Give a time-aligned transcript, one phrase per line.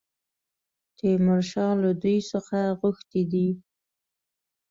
[0.97, 3.47] تیمورشاه له دوی څخه غوښتي دي.